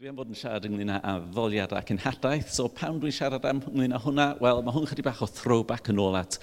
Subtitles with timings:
[0.00, 3.58] Dwi am fod yn siarad ynglyn â addoliad ac unhadaeth, so pam dwi'n siarad am
[3.68, 6.38] ynglyn â hwnna, wel, mae hwn chydig bach o throwback yn ôl at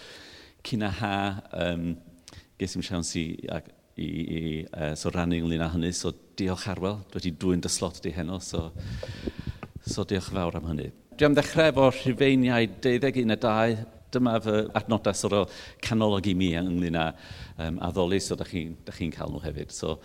[0.70, 1.16] cyn a ha,
[1.64, 1.88] um,
[2.62, 3.58] ges i'n siawns i, i,
[4.06, 7.98] i uh, so rannu ynglyn â hynny, so diolch Arwel, dwi wedi dwy'n dy slot
[8.06, 8.68] di heno, so,
[9.82, 10.92] so diolch fawr am hynny.
[11.18, 15.44] Dwi am ddechrau efo rhifeiniau 12 1 2, dyma fy adnodau sort o
[15.84, 17.08] canolog i mi ynglyn â
[17.66, 19.74] um, addoli, so da chi'n chi cael nhw hefyd.
[19.76, 19.98] So,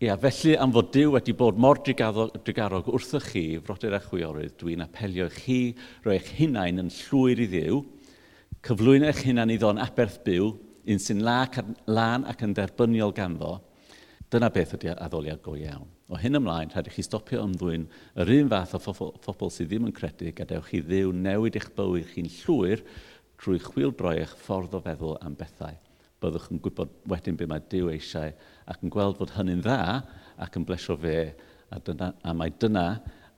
[0.00, 4.84] ia, felly am fod Dyw wedi bod mor drigarog wrthych chi, frodyr a chwiorydd, dwi'n
[4.84, 5.60] apelio chi
[6.06, 7.82] roi eich hunain yn llwyr i ddiw,
[8.66, 10.52] cyflwyno eich hunain i ddo'n aberth byw,
[10.88, 13.58] un sy'n lan ac yn derbyniol ganddo,
[14.32, 15.88] dyna beth ydy addoliad go iawn.
[16.08, 17.84] O hyn ymlaen, rhaid i chi stopio ymddwyn
[18.20, 22.08] yr un fath o phobl sydd ddim yn credu, gadewch chi ddiw newid eich bywyd
[22.14, 22.84] chi'n llwyr
[23.38, 23.58] trwy
[24.18, 25.76] eich ffordd o feddwl am bethau.
[26.18, 28.32] Byddwch yn gwybod wedyn be mae Dyw eisiau
[28.66, 30.02] ac yn gweld fod hynny'n dda
[30.42, 31.18] ac yn blesio fe
[31.70, 32.86] a, dyna, a mae dyna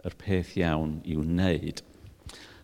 [0.07, 1.83] yr peth iawn i wneud.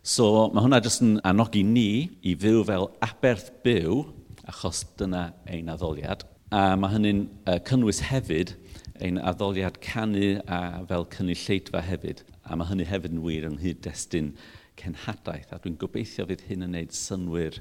[0.06, 1.90] So mae hwnna jyst yn anogi ni
[2.24, 4.04] i fyw fel aberth byw
[4.48, 6.24] achos dyna ein addoliad.
[6.54, 8.54] A mae hynny'n uh, cynnwys hefyd
[9.02, 12.22] ein addoliad canu a fel cynulleidfa hefyd.
[12.46, 14.32] A mae hynny hefyd yn wir yng nghyd-destun
[14.80, 17.60] cenhadaeth, a dwi'n gobeithio fydd hyn yn gwneud synwyr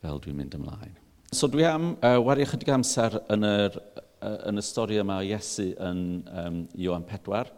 [0.00, 0.96] fel dwi'n mynd ymlaen.
[1.30, 3.76] So dwi am uh, wario chydig amser yn, yr,
[4.18, 6.00] uh, yn y stori yma o Iesu yn
[6.42, 7.52] um, Iwan 4.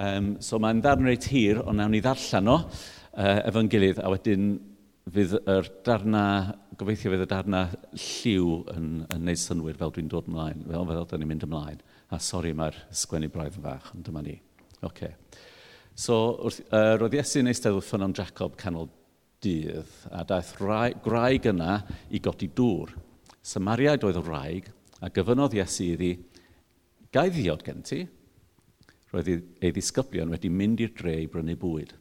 [0.00, 4.10] Um, so mae'n ddarn reit hir, ond nawn ni ddarllen o uh, efo'n gilydd, a
[4.10, 4.52] wedyn
[5.10, 6.24] fydd yr darna,
[6.78, 7.62] gobeithio fydd y darna
[7.94, 11.80] lliw yn, yn neud synwyr fel dwi'n dod ymlaen, fel fel dyn ni'n mynd ymlaen.
[12.10, 14.36] A sori mae'r sgwennu braidd yn fach, ond dyma ni.
[14.86, 15.14] Okay.
[16.00, 18.86] So, wrth, uh, roedd Iesu yn eistedd wrth ffynon Jacob canol
[19.44, 21.74] dydd, a daeth rai, graig yna
[22.08, 22.94] i godi dŵr.
[23.44, 24.70] Samariaid oedd y raig,
[25.04, 26.14] a gyfynodd Iesu iddi,
[27.12, 27.98] gai ddiod gen ti?
[29.12, 31.92] Roedd ei ddisgyblion wedi mynd i'r dre i brynu bwyd.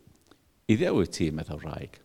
[0.72, 2.00] Iddew wyt ti, meddwl raig.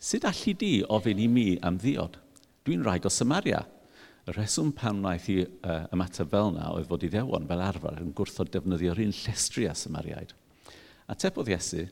[0.00, 2.16] Sut allu di ofyn i mi am ddiod?
[2.64, 3.60] Dwi'n raig o Samaria.
[4.24, 8.00] Y rheswm pan wnaeth i uh, ymateb fel yna oedd fod i ddewon fel arfer
[8.00, 10.32] yn gwrthod defnyddio'r un llestri a Samariaid.
[11.06, 11.86] A tepodd Iesu,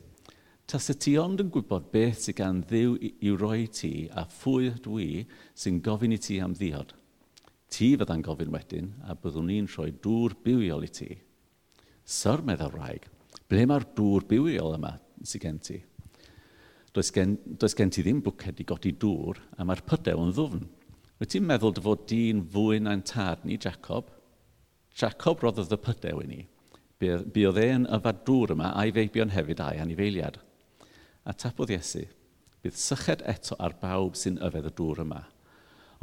[0.65, 5.09] Tasa ti ond yn gwybod beth sydd gan ddiw i'w roi ti a phwy dwi
[5.53, 6.95] sy'n gofyn i ti am ddiod.
[7.69, 11.09] Ti fydda'n gofyn wedyn a byddwn ni'n rhoi dŵr bywiol i ti.
[12.01, 13.05] Syr meddwl rhaeg,
[13.45, 15.77] ble mae'r dŵr bywiol yma sydd gen ti?
[16.97, 20.65] Does gen, does gen ti ddim bwced i godi dŵr a mae'r pydew yn ddwfn.
[21.21, 24.09] Wyt ti'n meddwl dy fod di'n fwy na'n tad ni, Jacob?
[24.97, 26.41] Jacob roddodd y pydew i ni.
[27.01, 30.37] Bydd e'n yfad drwr yma a'i feibion hefyd a'i anifeiliad.
[31.27, 32.05] A tapodd Iesu,
[32.63, 35.21] bydd syched eto ar bawb sy'n yfed y dŵr yma,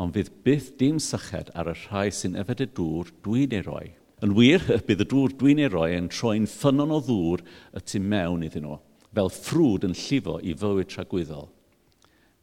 [0.02, 3.86] ond fydd byth dim syched ar y rhai sy'n yfed y dŵr dwi'n ei roi.
[4.22, 7.42] Yn wir, bydd y dŵr dwi'n ei roi yn troi'n ffynon o ddŵr
[7.78, 8.76] y tu mewn iddyn nhw,
[9.16, 11.48] fel ffrwd yn llifo i fywyd tragwyddol.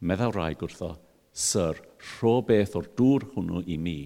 [0.00, 0.96] Meddaw rai gwrtho,
[1.30, 1.78] Syr,
[2.18, 4.00] rho beth o'r dŵr hwnnw i mi,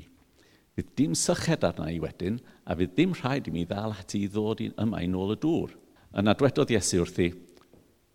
[0.75, 4.31] Fydd dim syched arna i wedyn, a fydd dim rhaid i mi ddal ati i
[4.31, 5.75] ddod yma i nôl y dŵr.
[6.19, 7.29] Yna dwedodd Iesu wrthi,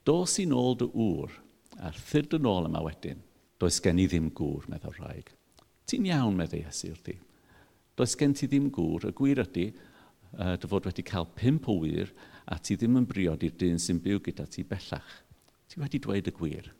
[0.07, 1.35] dos i nôl dy ŵr,
[1.79, 3.21] a'r thyrd yn ôl yma wedyn,
[3.59, 5.31] does gen i ddim gŵr, meddwl rhaeg.
[5.87, 7.15] Ti'n iawn, meddwl Iesu wrthi.
[7.99, 9.69] Does gen ti ddim gŵr, y gwir ydy,
[10.35, 12.11] uh, dy fod wedi cael pimp o wir,
[12.47, 15.19] a ti ddim yn briod i'r dyn sy'n byw gyda ti bellach.
[15.69, 16.71] Ti wedi dweud y gwir.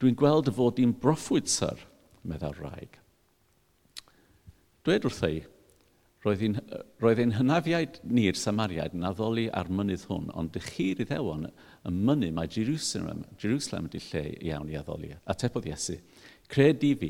[0.00, 1.80] Dwi'n gweld y fod i'n broffwyd, syr,
[2.24, 3.00] meddwl rhaeg.
[4.86, 5.38] Dwed wrtha i,
[6.22, 11.90] roedd ein hynafiaid ni'r Samariaid yn addoli ar mynydd hwn, ond dychir i ddewon y
[11.90, 15.08] mynydd mae Jerusalem, Jerusalem ydy lle iawn i addoli.
[15.26, 15.96] Atebodd Iesu,
[16.46, 17.08] credu fi,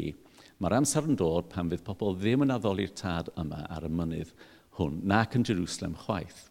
[0.56, 4.30] mae'r amser yn dod pan fydd pobl ddim yn addoli'r tad yma ar y mynydd
[4.78, 6.46] hwn, nac yn Jerusalem chwaith.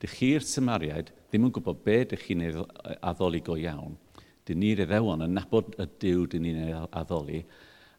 [0.00, 2.46] Dychi'r Samariaid ddim yn gwybod be dych chi'n
[3.10, 3.98] addoli go iawn.
[4.48, 7.42] Dyn ni'r iddewon yn nabod y diw dyn ni'n addoli,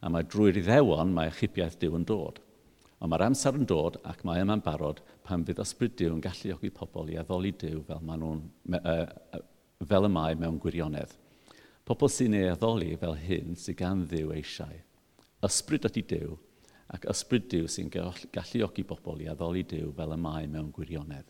[0.02, 2.42] a mae drwy'r iddewon mae achubiaeth diw yn dod.
[3.04, 6.70] Ond mae'r amser yn dod ac mae yma'n barod pan fydd ysbryd Dyw yn galluogi
[6.72, 8.40] pobl i addoli Dyw fel, maen nhw'n,
[8.80, 9.42] uh,
[9.90, 11.12] fel y mae mewn gwirionedd.
[11.84, 14.80] Pobl sy'n ei addoli fel hyn sy'n gan ddiw eisiau.
[15.44, 16.40] Ysbryd ydy Dyw
[16.96, 21.28] ac ysbryd Dyw sy'n galluogi bobl i addoli Dyw fel y mae mewn gwirionedd.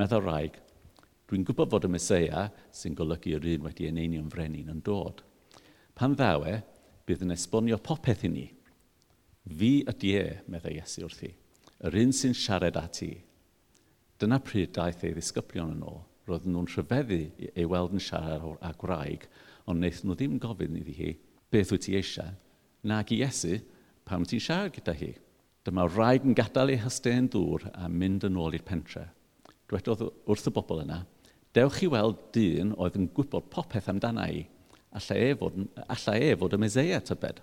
[0.00, 0.56] Meddwl rhaeg,
[1.28, 5.20] dwi'n gwybod fod y Mesoea sy'n golygu yr un wedi ei neunio'n frenin yn dod.
[5.92, 6.62] Pan ddawe,
[7.04, 8.52] bydd yn esbonio popeth i ni–
[9.48, 11.30] Fi ydy e, meddai Iesu wrthi,
[11.88, 13.14] yr un sy'n siarad ati.
[14.20, 16.02] Dyna pryd daeth ei ddisgyblion yn ôl.
[16.28, 17.20] Roedden nhw'n rhyfeddu
[17.54, 19.24] ei weld yn siarad â gwraig,
[19.64, 21.14] ond wnaeth nhw ddim gofyn iddi hi,
[21.48, 22.34] beth wyt ti eisiau?
[22.84, 23.62] Nag i Iesu,
[24.04, 25.14] pam ti'n siarad gyda hi?
[25.64, 29.06] Dyma rhaid yn gadael ei hysten dŵr a mynd yn ôl i'r pentre.
[29.68, 31.02] Dwedodd wrth y bobl yna,
[31.56, 34.44] dewch i weld dyn oedd yn gwybod popeth amdana i,
[34.96, 37.40] allai e fod, allai e fod y meseia tybed.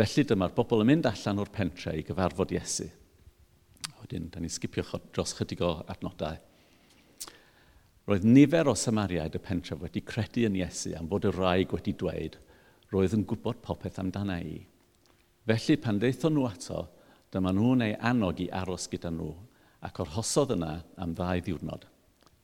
[0.00, 2.86] Felly dyma'r bobl yn mynd allan o'r pentre i gyfarfod Iesu.
[4.00, 6.38] Wedyn, da ni'n sgipio dros chydig o adnodau.
[8.08, 11.92] Roedd nifer o Samariaid y pentref wedi credu yn Iesu am fod y rhaeg wedi
[12.00, 12.40] dweud
[12.94, 14.56] roedd yn gwybod popeth amdana i.
[15.46, 16.88] Felly pan ddeithon nhw ato,
[17.30, 19.30] dyma nhw'n ei annog i aros gyda nhw
[19.84, 21.84] ac orhosodd yna am ddau ddiwrnod.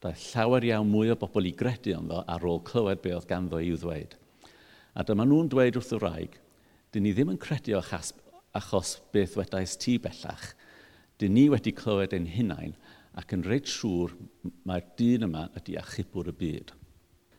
[0.04, 3.64] Daeth llawer iawn mwy o bobl i gredu ynddo ar ôl clywed be oedd ganddo
[3.64, 4.12] i'w ddweud.
[4.92, 6.36] A dyma nhw'n dweud wrth y rhaeg,
[6.96, 8.14] dyn ni ddim yn credu achos,
[8.56, 10.54] achos beth wedais ti bellach.
[11.20, 12.72] Dyn ni wedi clywed ein hunain
[13.20, 14.14] ac yn reid siŵr
[14.68, 16.72] mae'r dyn yma ydy achubwr y byd.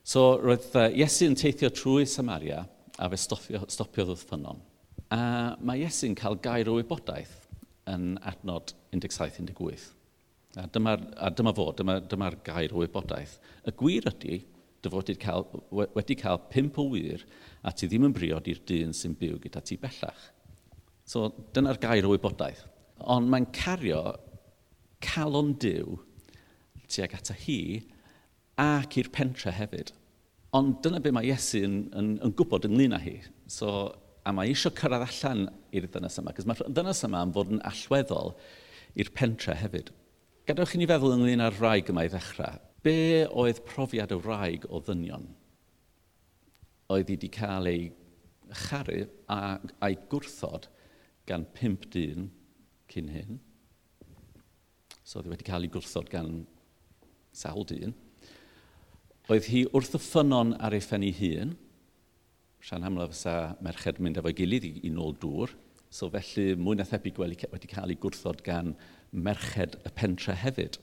[0.05, 2.61] So roedd uh, Iesu yn teithio trwy Samaria
[2.97, 4.61] a fe stopio, stopiodd wrth ffynon.
[5.13, 5.19] A
[5.65, 7.33] mae Iesu'n cael gair o wybodaeth
[7.89, 9.89] yn adnod 17-18.
[10.57, 13.37] A dyma, a dyma fo, dyma'r dyma gair o wybodaeth.
[13.65, 14.39] Y gwir ydy
[14.83, 17.25] dy fod cael, wedi cael pimp o wir
[17.63, 20.31] a ti ddim yn briod i'r dyn sy'n byw gyda ti bellach.
[21.07, 22.65] So dyna'r gair o wybodaeth.
[23.13, 24.01] Ond mae'n cario
[25.03, 25.97] calon diw
[26.87, 27.59] tuag ata hi
[28.61, 29.93] ac i'r pentre hefyd.
[30.57, 33.17] Ond dyna be mae Iesu yn, yn, yn gwybod ynglyn â hi.
[33.51, 33.91] So,
[34.27, 35.45] a mae eisiau cyrraedd allan
[35.75, 38.33] i'r dynas yma, cos mae'r dynas yma yn fod yn allweddol
[38.97, 39.91] i'r pentre hefyd.
[40.47, 42.59] Gadewch i ni feddwl ynglyn â'r rhaeg yma i ddechrau.
[42.85, 45.27] Be oedd profiad y wraig o ddynion?
[46.93, 47.87] Oedd hi wedi cael ei
[48.67, 50.69] charu a, a'i gwrthod
[51.27, 52.29] gan pimp dyn
[52.91, 53.39] cyn hyn.
[55.03, 56.45] So oedd wedi cael ei gwrthod gan
[57.35, 57.95] sawl dyn.
[59.27, 61.55] Oedd hi wrth y ffynon ar ei ffenni hun.
[62.63, 65.51] Sian amla fysa merched mynd efo'i gilydd i, i nôl dŵr.
[65.91, 68.75] So felly mwy na thebyg wedi cael ei gwrthod gan
[69.11, 70.79] merched y pentre hefyd.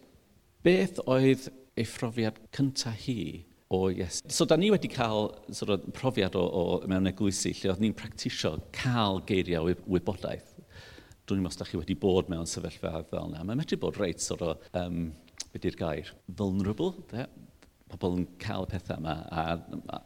[0.64, 3.44] Beth oedd ei phrofiad cyntaf hi
[3.74, 4.30] o Iesu.
[4.30, 7.96] So, da ni wedi cael sort of, profiad o, o mewn eglwysi lle oedd ni'n
[7.98, 10.52] practisio cael geiriau wybodaeth.
[11.24, 13.42] Dwi'n ddim os da chi wedi bod mewn sefyllfa fel yna.
[13.42, 15.08] Mae'n medru bod reit sort o, um,
[15.54, 17.26] beth gair, vulnerable, de?
[17.94, 19.42] pobl yn cael pethau yma, a,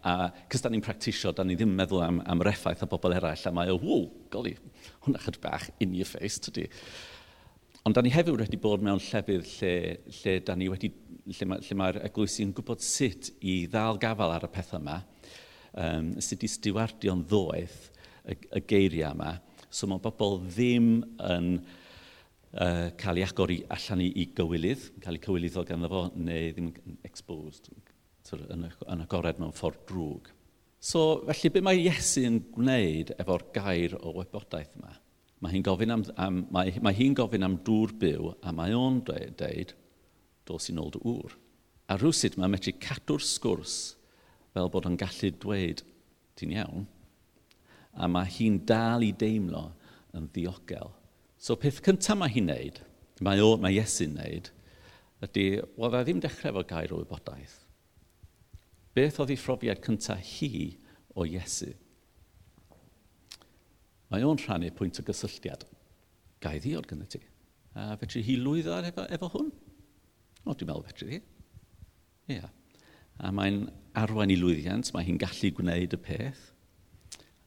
[0.05, 0.15] a,
[0.53, 3.45] cys da ni'n practisio, da ni ddim yn meddwl am, am reffaith o bobl eraill,
[3.49, 4.55] a mae o, wow, goli,
[5.07, 6.67] hwnna chyd bach in your face, tydi.
[7.89, 9.73] Ond da ni hefyd wedi bod mewn llefydd lle,
[10.19, 10.91] lle da ni wedi
[11.29, 15.01] lle mae'r ma, ma eglwysi yn gwybod sut i ddal gafel ar y pethau yma,
[15.75, 17.77] um, sut i stiwardio'n ddoeth
[18.25, 19.35] y, y geiriau yma,
[19.69, 20.89] so mae bobl ddim
[21.29, 26.07] yn uh, cael ei agor i, allan i, i gywilydd, cael ei cywilyddo gan fo,
[26.17, 30.33] neu ddim yn exposed yn, yn agored mewn ffordd drwg.
[30.79, 34.95] So, felly, be mae Iesu yn gwneud efo'r gair o wybodaeth yma?
[35.43, 39.03] Mae hi'n gofyn am, am, mae, mae hi gofyn am dŵr byw, a mae o'n
[39.07, 39.75] dweud
[40.49, 41.37] dos i'n ôl dy ŵr.
[41.89, 43.77] A rwysyd mae'n medru cadw'r sgwrs
[44.55, 45.85] fel bod o'n gallu dweud,
[46.39, 46.87] ti'n iawn,
[47.95, 49.69] a mae hi'n dal i deimlo
[50.17, 50.93] yn ddiogel.
[51.39, 52.81] So peth cyntaf mae hi'n neud,
[53.25, 54.51] mae, o, mae Iesu'n neud,
[55.25, 55.47] ydy,
[55.77, 57.59] wel, fe ddim dechrau efo gair o wybodaeth.
[58.97, 60.51] Beth oedd ei phrofiad cyntaf hi
[61.15, 61.71] o Iesu?
[64.09, 65.67] Mae o'n rhannu pwynt o gysylltiad.
[66.43, 67.21] Gai ddiod gyda ti.
[67.79, 69.51] A fetri hi lwyddo efo, efo hwn.
[70.49, 71.19] O, dwi'n meddwl fedri fi.
[72.29, 72.39] Ie.
[72.39, 72.49] Yeah.
[73.19, 73.67] A mae'n
[73.99, 76.45] arwain i lwyddiant, mae hi'n gallu gwneud y peth.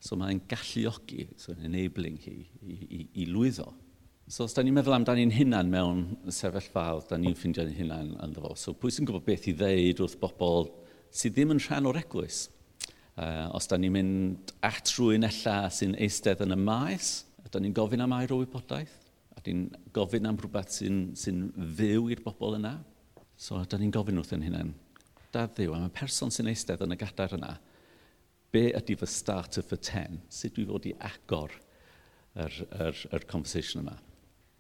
[0.02, 3.68] So mae'n galluogi, so enabling hi, i, i, i lwyddo.
[4.32, 8.54] So os da ni'n meddwl amdani'n hunan mewn sefyllfaodd, da ni'n ffeindio'n hunan ynddo fo.
[8.60, 10.70] So pwy sy'n gwybod beth i ddeud wrth bobl
[11.12, 12.46] sydd ddim yn rhan o'r eglwys?
[13.20, 17.12] Uh, os da ni'n mynd at rwy'n ella sy'n eistedd yn y maes,
[17.52, 18.94] da ni'n gofyn am air o wybodaeth,
[19.36, 21.34] a ni'n gofyn am rhywbeth sy'n sy
[21.78, 22.78] fyw i'r bobl yna.
[23.42, 24.68] So, da ni'n gofyn wrth yn hynna'n,
[25.34, 27.56] da ddiw, am y person sy'n eistedd yn y gadar yna,
[28.54, 30.20] be ydy fy start of the ten?
[30.30, 31.56] Sut dwi fod i agor
[32.38, 33.96] yr, yr, yr conversation yma?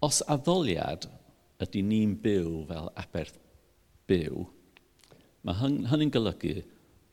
[0.02, 1.06] Os addoliad
[1.62, 3.38] ydy ni'n byw fel aberth
[4.10, 4.48] byw,
[5.46, 6.58] mae hynny'n golygu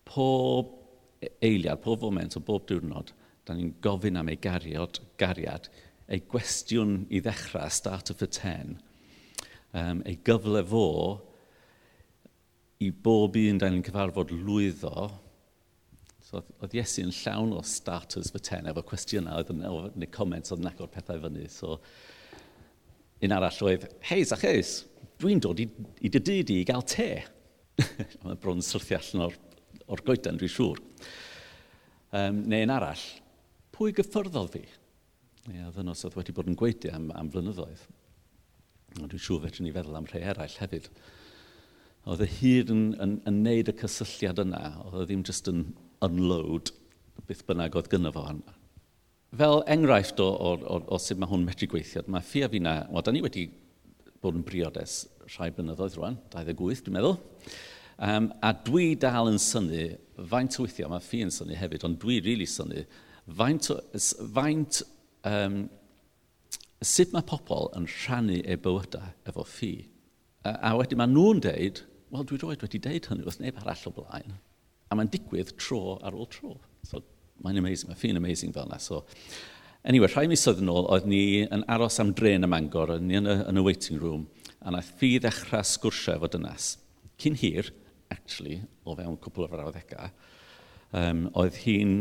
[0.08, 0.72] pob
[1.20, 3.12] e-, eiliad, pob foment o bob diwrnod,
[3.44, 5.68] da ni'n gofyn am ei gariad, gariad,
[6.08, 8.78] ei gwestiwn i ddechrau, start of the ten,
[9.76, 10.86] um, ei gyfle fo
[12.84, 15.08] i bob un da ni'n cyfarfod lwyddo,
[16.28, 20.52] so oedd Iesu yn llawn o starters fy ten efo cwestiynau oedd yn neu comments
[20.52, 21.46] oedd yn agor pethau fyny.
[21.50, 21.78] So,
[23.24, 24.82] un arall oedd, hei Zachais,
[25.18, 25.66] dwi'n dod i,
[26.04, 27.10] i dy dyd i gael te.
[28.24, 29.38] Mae bron syrthio allan o'r,
[29.88, 30.82] or goedan, dwi'n siŵr.
[32.18, 33.04] Um, neu un arall,
[33.74, 34.66] pwy gyffyrddodd fi?
[35.48, 37.86] Ie, oedd yno oedd wedi bod yn gweithio am, am flynyddoedd.
[38.98, 40.92] Dwi'n siŵr fedrwn ni feddwl am rhai eraill hefyd.
[42.08, 45.66] Oedd y hyd yn, yn, yn neud y cysylltiad yna, oedd o ddim jyst yn
[46.04, 46.72] unload
[47.28, 48.54] beth bynnag oedd gynno fo yna.
[49.36, 52.78] Fel enghraifft o, o, o, o sut mae hwn medru gweithio, mae ffia fi na,
[52.88, 53.44] wel, da ni wedi
[54.24, 55.02] bod yn briodes
[55.34, 57.18] rhai blynyddoedd rwan, 28 dwi'n meddwl,
[58.08, 59.90] um, a dwi dal yn syni,
[60.32, 62.86] faint o weithiau, mae ffi yn syni hefyd, ond dwi rili really syni,
[63.36, 63.78] faint, o,
[64.38, 64.80] faint
[65.28, 65.60] um,
[66.80, 69.74] sut mae pobl yn rhannu eu bywydau efo ffi.
[70.48, 73.86] A, a wedyn mae nhw'n deud, wel, dwi roed wedi deud hynny, wrth neb arall
[73.90, 74.34] o blaen.
[74.88, 76.54] A mae'n digwydd tro ar ôl tro.
[76.88, 77.02] So,
[77.44, 78.80] mae'n amazing, mae ffin amazing fel yna.
[78.82, 79.04] So,
[79.84, 83.18] anyway, rhai misoedd yn ôl, oedd ni yn aros am dren y Mangor, oedd ni
[83.20, 84.26] yn y, yn y waiting room,
[84.64, 86.72] a naeth fi ddechrau sgwrsio efo dynas.
[87.20, 87.68] Cyn hir,
[88.14, 90.10] actually, o fewn cwpl o frawddegau,
[90.96, 91.94] um, oedd hi'n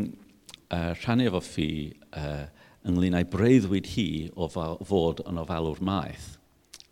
[0.72, 1.68] uh, rhannu efo fi
[2.16, 2.46] uh,
[2.88, 6.36] ynglyn â'i breuddwyd hi o fod yn ofalwr maeth,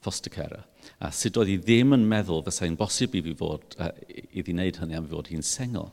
[0.04, 0.66] foster carer
[0.98, 4.80] a sut oedd hi ddim yn meddwl fysa'i'n bosib i fi fod, uh, iddi wneud
[4.82, 5.90] hynny am fod hi'n sengl.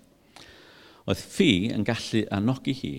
[1.03, 2.93] Oedd ffi yn gallu anogi hi,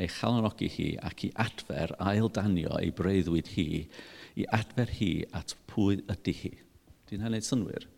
[0.00, 3.66] ei chalanogi hi ac i adfer ail danio ei breuddwyd hi,
[4.38, 6.52] i adfer hi at pwy ydy hi.
[7.10, 7.88] Dwi'n hynny'n synwyr.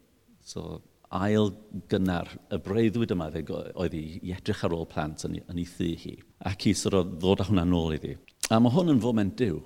[0.43, 0.81] So,
[1.13, 1.53] ail
[1.93, 6.17] gynnar y breuddwyd yma oedd i edrych ar ôl plant yn, yn ei thu hi.
[6.49, 8.17] Ac i sort o ddod â hwnna nôl iddi.
[8.51, 9.61] A mae hwn yn foment diw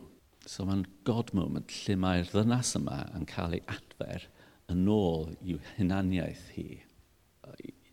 [0.47, 4.29] So mae'n god moment lle mae'r ddynas yma yn cael ei adfer
[4.71, 6.69] yn ôl i'w hunaniaeth hi.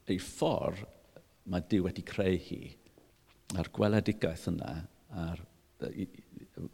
[0.09, 0.83] Ei ffordd
[1.49, 2.61] mae Dyw wedi creu hi
[3.57, 4.73] a'r gweledigaeth yna
[5.23, 5.41] a'r,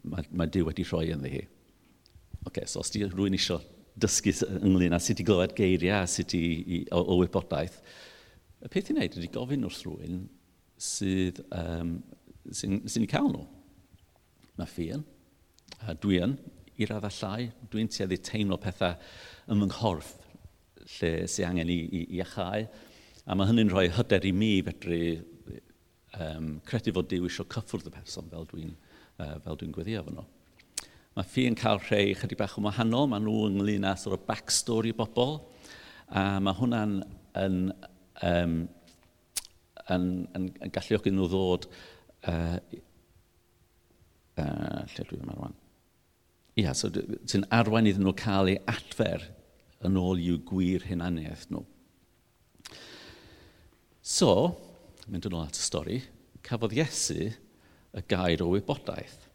[0.03, 1.43] mae, mae Dyw wedi rhoi yn hi.
[2.47, 3.59] okay, so os di rhywun eisiau
[3.99, 4.31] dysgu
[4.63, 7.79] ynglyn â sut i glywed geiriau, sut i, i o, o wybodaeth,
[8.63, 10.21] y peth i wneud ydy gofyn wrth rhywun
[10.79, 11.97] sydd, um,
[12.55, 13.43] sy'n sy cael nhw.
[14.59, 15.03] Mae ffin,
[16.01, 16.37] dwi yn,
[16.79, 18.95] i raddau llai, dwi'n tueddu teimlo pethau
[19.51, 20.13] ym fy nghorff
[20.97, 22.65] lle sy'n angen i, i, i achau.
[23.29, 25.01] A mae hynny'n rhoi hyder i mi fedru
[26.17, 30.15] um, credu fod Dyw eisiau cyffwrdd y person fel dwi'n uh, fel dwi'n gweddio efo
[30.15, 30.25] nhw.
[31.17, 34.25] Mae ffi yn cael rhai chydig bach o wahanol, mae nhw ynglyn â sort of
[34.29, 35.39] backstory bobl,
[36.09, 36.99] a mae hwnna'n
[37.43, 37.57] yn,
[38.25, 38.59] um,
[39.93, 40.05] yn,
[40.37, 41.67] yn, yn galluogi nhw ddod
[42.29, 42.57] uh,
[44.39, 45.57] uh, lle dwi'n meddwl rwan.
[46.59, 49.29] Ia, so sy'n arwain iddyn nhw cael eu adfer
[49.85, 51.63] yn ôl i'w gwir hunaniaeth nhw.
[54.03, 54.31] So,
[55.07, 56.01] mynd yn ôl at y stori,
[56.45, 59.29] cafodd Iesu y gair o wybodaeth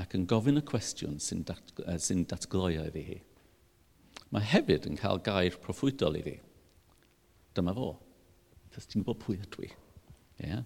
[0.00, 3.18] ac yn gofyn y cwestiwn sy'n dat, uh, sy datgloio iddi hi.
[4.32, 6.38] Mae hefyd yn cael gair proffwydol iddi.
[7.52, 7.90] Dyma fo.
[8.72, 9.72] Fes ti'n gwybod pwy ydw i.
[10.40, 10.62] Yeah?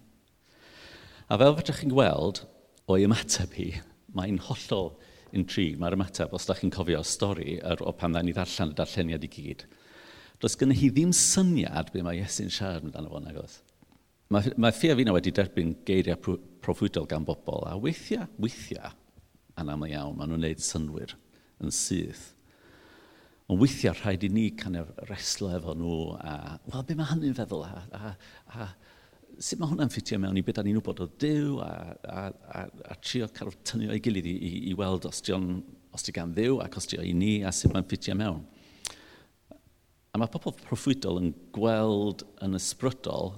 [1.27, 2.45] A fel fedrwch chi'n gweld,
[2.87, 3.67] o'i ymateb hi,
[4.15, 4.93] mae'n hollol
[5.35, 5.75] intrig.
[5.79, 9.25] Mae'r ymateb, os da chi'n cofio stori ar, o pan dda ni ddarllen y darlleniad
[9.27, 9.65] i gyd,
[10.41, 13.59] does gyda hi ddim syniad be mae Iesu'n siarad amdano fo nagos.
[14.33, 18.91] Mae, mae ffia fi na wedi derbyn geiriau proffwydol gan bobl, a weithiau, weithiau,
[19.59, 21.15] anaml iawn, maen nhw'n gwneud synwyr
[21.63, 22.33] yn syth.
[23.47, 27.37] Ond weithiau rhaid i ni kind of reslo efo nhw a, wel, be mae hynny'n
[27.37, 27.63] feddwl?
[27.63, 28.13] A, a,
[28.51, 28.69] a,
[29.37, 31.71] sut mae hwnna'n ffitio mewn i beth ni'n wybod o Dyw a,
[32.09, 32.61] a, a,
[32.93, 36.33] a trio cael tynnu o'i gilydd i, i, i weld os di os di gan
[36.33, 38.41] ddew ac os di i ni a sut mae'n ffitio mewn.
[40.13, 43.35] A mae pobl proffwydol yn gweld yn ysbrydol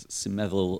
[0.00, 0.78] sy'n meddwl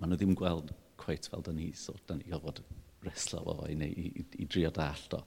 [0.00, 2.62] maen nhw ddim gweld cweith fel dyn ni, so dyn ni gofod
[3.04, 5.22] reslo fo i, i, i, i drio dall o.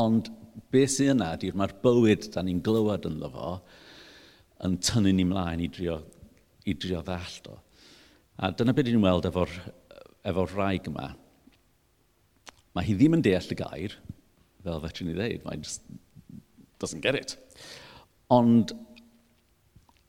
[0.00, 0.30] Ond
[0.70, 3.52] beth sy'n yna ydy'r mae'r bywyd da ni'n glywed yn fo
[4.66, 5.98] yn tynnu ni mlaen i drio
[6.70, 7.58] i drio ddallt o.
[8.40, 9.52] A dyna beth ni'n weld efo'r
[10.30, 11.10] efo rhaeg yma.
[12.76, 13.96] Mae hi ddim yn deall y gair,
[14.64, 15.84] fel fe ti'n ei ddeud, mae'n just
[16.80, 17.36] doesn't get it.
[18.32, 18.72] Ond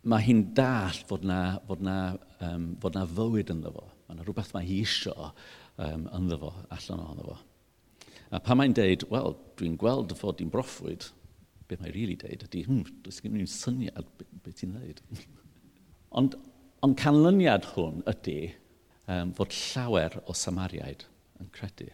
[0.07, 1.97] mae hi'n dall fod na, fod na,
[2.45, 3.87] um, fod na fywyd ynddo fo.
[4.07, 7.39] Mae yna rhywbeth mae hi isio um, ynddo fo, allan ohono fo.
[8.31, 11.09] A pa mae'n deud, wel, dwi'n gweld fod i'n broffwyd,
[11.67, 15.03] beth mae'n rili really deud ydy, hm, does gen i'n syniad beth be ti'n dweud.
[16.19, 16.37] Ond
[16.81, 18.55] Ond canlyniad hwn ydy
[19.05, 21.03] um, fod llawer o Samariaid
[21.41, 21.91] yn credu.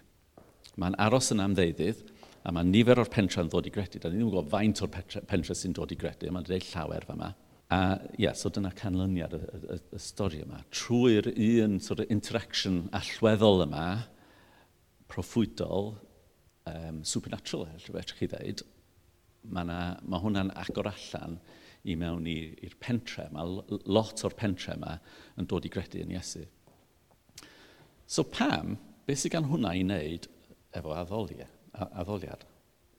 [0.79, 2.06] Mae'n aros yn amddeudydd,
[2.48, 4.00] a mae nifer o'r pentre yn ddod i gredu.
[4.00, 4.94] Da ni ddim yn gwybod faint o'r
[5.27, 7.34] pentre sy'n dod i gredu, mae'n dweud llawer fa yma.
[7.67, 7.79] A
[8.13, 10.62] ie, yeah, so dyna canlyniad y, y, y, y stori yma.
[10.72, 13.88] Trwy'r un sort of interaction allweddol yma,
[15.12, 15.98] proffwydol,
[16.72, 18.63] um, supernatural, rhywbeth chi ddweud,
[19.51, 21.41] mae, na, mae hwnna'n agor allan
[21.88, 24.98] i mewn i'r pentre yma, lot o'r pentre yma
[25.39, 26.44] yn dod i gredu yn Iesu.
[28.08, 28.75] So pam,
[29.08, 30.27] beth sydd gan hwnna i wneud
[30.77, 31.53] efo addoliad?
[31.77, 32.44] addoliad?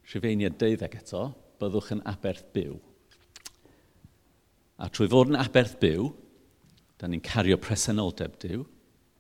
[0.09, 1.25] Rhyfeiniad deuddeg eto,
[1.61, 2.77] byddwch yn aberth byw.
[4.79, 6.09] A trwy fod yn aberth byw,
[6.99, 8.63] da ni'n cario presenoldeb diw,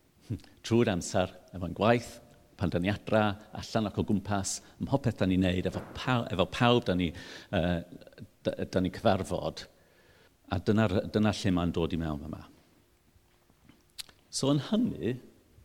[0.66, 2.12] trwy'r amser efo'n gwaith,
[2.58, 5.82] pan da ni adra, allan ac o gwmpas, ym mhob peth da ni'n neud, efo
[5.94, 7.12] pawb, efo pawb da ni
[7.54, 7.78] uh,
[8.44, 9.64] da ni cyfarfod,
[10.52, 12.42] a dyna, dyna lle mae'n dod i mewn yma.
[14.30, 15.16] So yn hynny,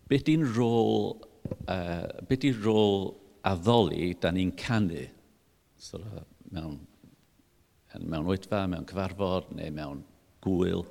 [0.09, 1.13] beth i'n rôl,
[1.67, 3.13] uh, beth i'r rôl
[3.47, 5.03] addoli da ni'n canu
[5.83, 5.99] so,
[6.51, 6.79] mewn,
[7.99, 10.03] mewn wytfa, mewn cyfarfod neu mewn
[10.43, 10.85] gwyl.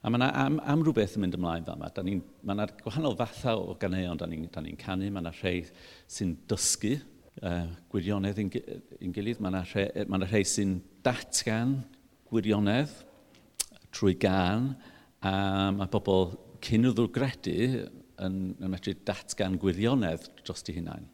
[0.00, 1.90] A mae yna am, am rhywbeth yn mynd ymlaen fel yma.
[2.00, 5.10] Mae yna gwahanol fathau o ganeuon da ni'n ni canu.
[5.10, 5.58] Mae yna rhai
[6.08, 6.94] sy'n dysgu
[7.46, 8.50] uh, gwirionedd yn,
[9.14, 9.40] gilydd.
[9.40, 11.78] Mae yna rhai, ma rhai sy'n datgan
[12.30, 12.92] gwirionedd
[13.94, 14.74] trwy gan,
[15.26, 15.32] a
[15.74, 17.56] mae pobl cyn y ddwrgredu
[18.20, 21.08] yn, yn medru datgan gwirionedd dros di hunain.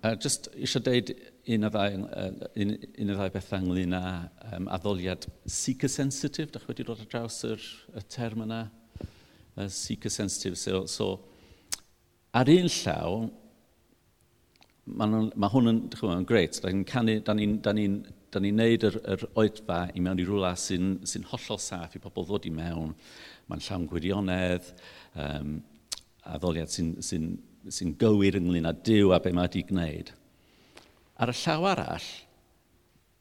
[0.00, 1.10] Uh, just eisiau dweud
[1.52, 4.04] un o ddau, uh, un, un o ddau bethau ynglyn â
[4.56, 8.62] um, addoliad seeker-sensitive, dach wedi dod ar draws yr, y term yna,
[9.04, 10.56] uh, seeker-sensitive.
[10.56, 11.10] So, so,
[12.32, 13.26] ar un llaw,
[14.96, 15.82] mae ma hwn yn,
[16.14, 16.58] yn greit.
[16.62, 17.86] Da ni'n canu, da ni'n ni,
[18.30, 22.02] da ni neud yr, yr oedfa i mewn i rhywle sy'n sy hollol saff i
[22.02, 22.94] pobl ddod i mewn.
[23.50, 24.70] Mae'n llawn gwirionedd,
[25.18, 25.58] um,
[26.30, 27.30] addoliad sy'n sy n,
[27.66, 30.12] sy, gywir ynglyn â Dyw a be mae wedi gwneud.
[31.20, 32.10] Ar y llaw arall,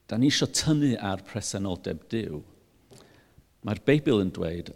[0.10, 2.44] da ni eisiau tynnu ar presenoldeb Dyw.
[3.66, 4.72] Mae'r Beibl yn dweud,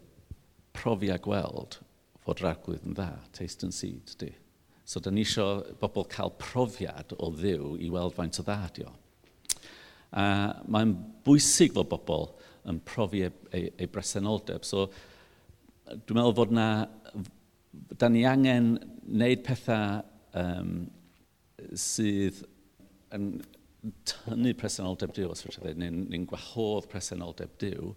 [0.76, 1.78] profi a gweld
[2.26, 4.34] fod ragwydd yn dda, taste and seed, dydy.
[4.86, 8.92] So, da ni eisiau bobl cael profiad o ddiw i weld faint o dda dio.
[10.14, 10.26] A
[10.70, 10.92] mae'n
[11.26, 12.28] bwysig fod bobl
[12.70, 14.68] yn profi eu, eu, eu bresenoldeb.
[14.68, 14.90] So,
[15.88, 16.68] dwi'n meddwl fod na...
[17.98, 18.76] Da ni angen
[19.08, 20.04] wneud pethau
[20.38, 20.76] um,
[21.80, 22.44] sydd
[23.16, 23.32] yn
[24.08, 27.94] tynnu presenoldeb diw, os fyrwch chi ddweud, neu'n neu gwahodd presenoldeb diw,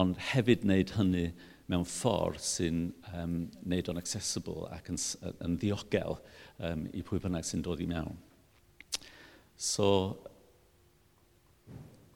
[0.00, 1.26] ond hefyd wneud hynny
[1.72, 2.84] mewn ffordd sy'n
[3.16, 5.00] um, neud o'n accessible ac yn,
[5.46, 6.18] yn ddiogel
[6.60, 8.18] um, i pwy bynnag sy'n dod i mewn.
[9.56, 9.88] So,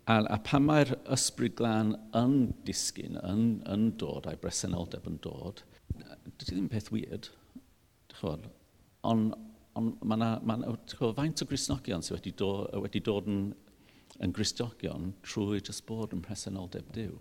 [0.05, 5.63] a, a pan mae'r ysbryd glân yn disgyn, yn, yn dod, a'i bresenoldeb yn dod,
[5.95, 7.31] dydy ddim peth weird,
[8.19, 8.51] chod,
[9.07, 9.37] ond
[9.79, 10.59] on, mae yna, ma
[10.91, 13.43] chod, faint o grisnogion sydd wedi dod, wedi dod yn,
[14.25, 17.15] yn grisnogion trwy just bod yn presenoldeb diw.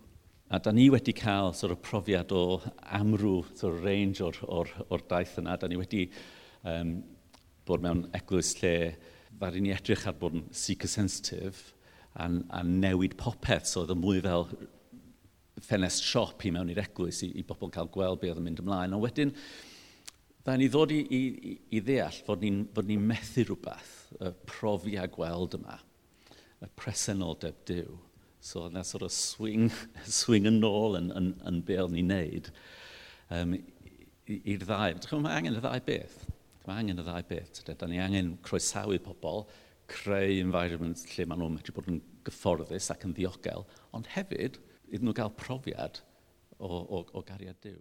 [0.48, 2.62] A da ni wedi cael sort of, profiad o
[2.96, 5.58] amrw, sort of, range o'r, or, or daith yna.
[5.60, 6.06] Da ni wedi
[6.64, 7.02] um,
[7.68, 8.96] bod mewn eglwys lle
[9.42, 11.74] fari ni edrych ar bod yn seeker sensitive
[12.16, 13.68] a, a newid popeth.
[13.68, 14.48] So oedd y mwy fel
[15.68, 18.64] ffenest siop i mewn i'r eglwys i, i bobl cael gweld be oedd yn mynd
[18.64, 18.96] ymlaen.
[18.96, 19.36] Ond wedyn,
[20.48, 25.10] da ni ddod i, i, i ddeall fod ni'n ni methu rhywbeth, y profi a
[25.12, 25.82] gweld yma,
[26.64, 27.98] y presenoldeb diw.
[28.48, 29.68] So oedd na sort of swing,
[30.20, 32.50] swing yn ôl yn, yn, yn be oedd ni'n neud
[33.36, 33.56] um,
[34.28, 34.96] i'r ddau.
[35.24, 36.20] Mae angen y ddau beth.
[36.68, 37.60] Mae angen y ddau beth.
[37.68, 39.44] Da ni angen croesawu pobl,
[39.92, 43.64] creu environment lle maen nhw'n medru bod yn gyfforddus ac yn ddiogel,
[43.96, 46.02] ond hefyd iddyn nhw gael profiad
[46.60, 47.80] o, o, o gariad Dyw.